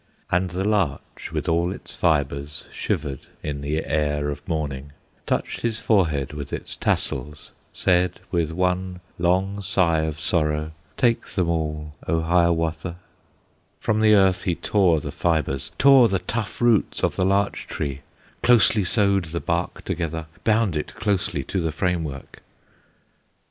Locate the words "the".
0.49-0.63, 3.61-3.85, 13.99-14.15, 14.99-15.11, 16.07-16.17, 17.15-17.23, 19.25-19.39, 21.61-21.71